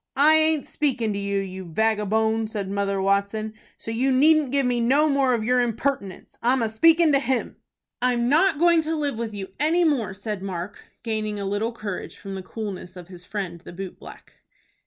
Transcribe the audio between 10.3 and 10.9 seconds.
Mark,